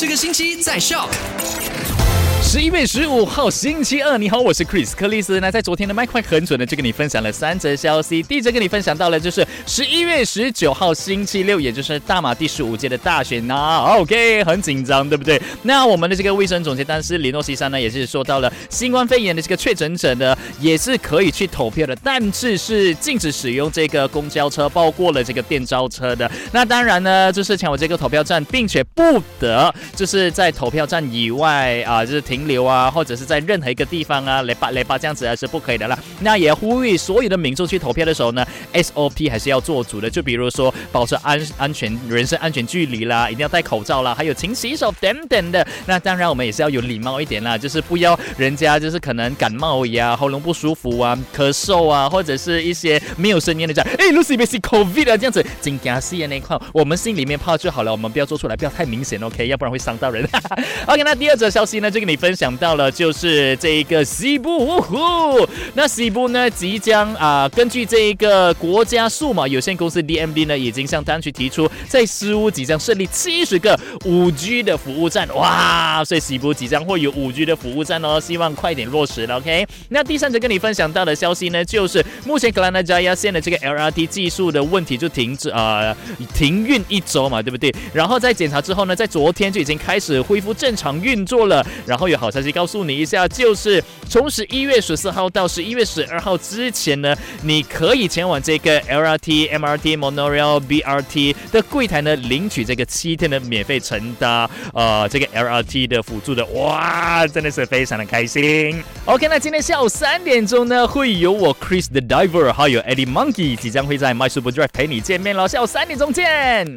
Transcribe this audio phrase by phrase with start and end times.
[0.00, 1.10] 这个星期在 Shock。
[2.52, 5.38] 十一月十五号星期二，你好，我是 Chris 克里斯。
[5.38, 8.20] 那在昨天的麦快很准的就跟你分享了三则消息。
[8.24, 13.94] 第一则跟你分享到了，就是十一月十九号星期六，也就是大马第十五届的大选呐。
[13.96, 15.40] OK，很紧张，对不对？
[15.62, 26.28] 那我们的这个卫生总监但是李诺西山呢，也是说到了新冠肺炎的这个确诊者呢，也是可以去投票的，但是是禁止使用这个公交车，包括了这个电召车的。
[26.50, 32.39] 那当然呢，就是前往这个投票站，并且不得就是在投票站以外啊，就是停。
[32.40, 35.98] 停留啊，或者是在任何一个地方啊，雷巴雷巴这样子啊是不可以的啦。
[36.20, 40.08] 那也呼吁所有的民众去投票的时候呢，SOP 还是要做足的。
[40.08, 45.66] 就比如说保持安安全人身安全距离啦，一定要戴口罩啦，还有勤洗手等等的。
[45.86, 60.26] 那当然我们也是要有礼貌一点啦，就是不要人家就是可能感冒呀、喉咙不舒服啊、咳嗽啊，或者是一些没有声音的讲，哎，Lucy 被 COVID 啊这样子，紧张事业那一块，我们心里面怕就好了，我们不要做出来，不要太明显，OK，要不然会伤到人。
[60.86, 62.29] OK，那第二则消息呢，就跟你分。
[62.30, 64.80] 分享到了，就是这一个西部，
[65.74, 76.04] 那西部呢即将啊，根据这一个国家数码有限公司 DMB 呢，已经向当局提出，在西屋即将设立七十个五 G 的服务站，哇！
[76.04, 79.38] 所以西部即将会有五 G 的服务站哦，希望快点落实了。
[79.38, 85.92] OK，那第三则跟你分享到的消息呢，就是目前格兰纳加亚线的这个 LRT 技术的问题就停止啊，
[86.32, 87.74] 停运一周嘛，对不对？
[87.92, 92.19] 然后在检查之后呢，在昨天就已经开始恢复正常运作了，然后有。
[92.20, 108.82] 好消息告诉你一下，就是从十一月十四号到十一月十二号之前呢，你可以前往这个 LRT、MRT、Monorail、BRT 的柜台呢，领取这个七天的免费乘搭呃这个 LRT 的辅助的，哇，真的是非常的开心。
[109.06, 116.76] OK，那今天下午三点钟呢，会有我 Chris the Diver 还有 Eddie Monkey 即将会在 My Super Drive 陪你见面了，下午三点钟见。